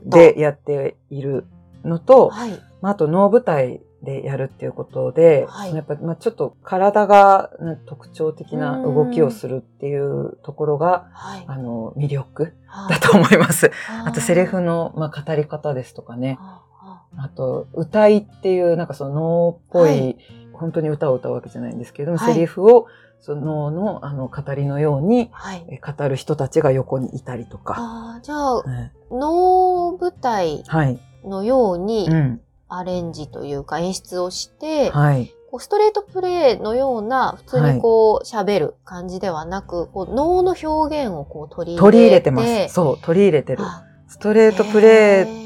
[0.04, 1.46] でやっている
[1.84, 2.50] のと、はい。
[2.80, 11.44] まあ、あと能舞台でやるっていうことで、はいやっぱ、まあ、ちょっと体がな特徴的な動きをするっていうところが、はい。
[11.46, 13.70] あの、魅力はだと思います。
[13.88, 16.38] ああと、セリフの、まあ、語り方ですとかね。
[16.40, 16.72] はあ
[17.16, 20.16] あと、歌いっていう、なんかその能っぽい
[20.52, 22.86] 本当に歌を歌うわけじゃないんですけれども、はいセリフを、
[23.20, 25.64] その能の、あの、語りのように、はい。
[25.68, 27.76] え語る人たちが横にいたりとか。
[27.78, 30.98] あーじゃあ、うん能舞台はい。
[31.24, 32.40] のようにうん。
[32.68, 35.32] アレンジというか演出をして、はい。
[35.50, 41.80] こうストレートプレイのような普通にこう喋る感じではなく、こう能の表現をこう取り入れて。
[41.82, 42.74] 取り入れてます。
[42.74, 43.62] そう、取り入れてる。
[43.62, 45.41] あストレートプレイ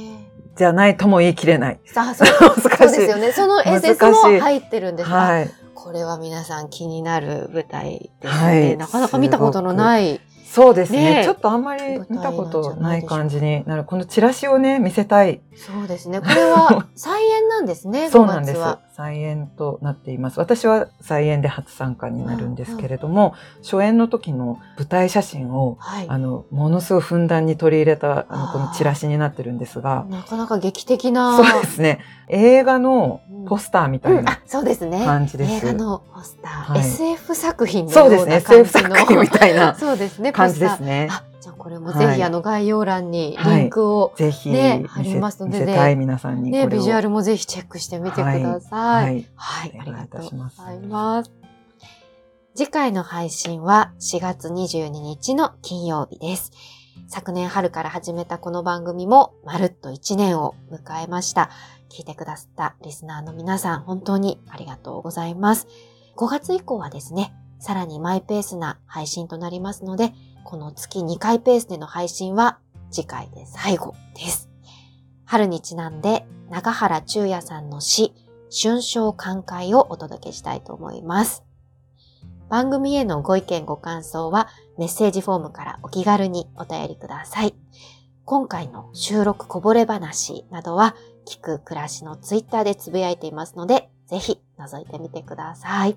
[0.57, 1.81] じゃないとも言い切れない。
[1.95, 2.29] あそう。
[2.61, 3.33] そうですよね。
[3.33, 5.51] そのエッセンスも入ってるんですが、はい。
[5.75, 8.41] これは皆さん気になる舞台ですね。
[8.41, 10.21] はいなかなか見たことのない。
[10.51, 13.85] そうですねねえちょっとあんまり見たことない感じになる。
[13.85, 15.43] このチラシをね、見せたい。
[15.55, 16.21] そうですね。
[16.21, 18.79] これは 再演なんですね、そうなんです5月は。。
[18.97, 20.39] 再演となっています。
[20.41, 26.07] 私は再演で初参加になるんですけれども、初演の時の舞台写真を、はい。
[26.09, 31.37] あの、ものすごいふんだんに取り入れた、あの、このチラシになってるんですが、なかなか劇的な。
[31.37, 32.01] そうですね。
[32.29, 35.05] 映画のポスターみたいなうんあ、そうですね。
[35.05, 35.67] 感じです。
[35.67, 38.37] 映画のポスター、はい SF 作品のそうですね。
[38.37, 38.97] ような感 SF じの。
[38.97, 41.11] 作品みたいな そうですね、感じですね。
[41.67, 46.69] これもぜひ、はいあの概要欄にリンクを、ぜひ見ねせ,、貼りますので見せたい皆さんにね、を。
[46.69, 48.77] ビジュアルもぜひチェックしてみてくださ。
[48.77, 49.27] はいい。
[49.35, 51.33] はい、ありがとうございます。
[52.55, 56.53] 次回の配信は4月22日の金曜日です。
[57.09, 61.51] 昨年春から始めたこの番組もまるっと1年を迎えました。
[61.89, 65.67] 聞いてくださったリスナーの皆さん本当にありがとうございます。
[66.15, 70.13] 5月以降はですね、さらにマイペースな配信となりますので、
[70.47, 72.61] この月2回ペースでの配信は
[72.93, 74.49] 次回で最後です。
[75.25, 78.15] 春にちなんで長原中也さんの詩、
[78.63, 81.43] 春章寛解をお届けしたいと思います。
[82.49, 84.47] 番組へのご意見ご感想は
[84.79, 87.53] メッセージフォームからお気軽にお便りください。
[88.25, 90.95] 今回の収録こぼれ話などは
[91.27, 95.97] 聞く暮らしのツイッターでつぶやいていますので、ぜひ覗いてみてください。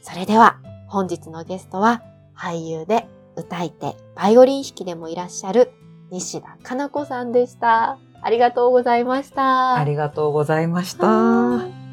[0.00, 2.04] それでは本日のゲストは
[2.40, 5.72] 俳優で歌い手、バイオリン弾きでもいらっしゃる
[6.10, 7.98] 西田かな子さんでした。
[8.22, 9.74] ありがとうございました。
[9.74, 11.06] ありがとうございました。
[11.06, 11.89] はい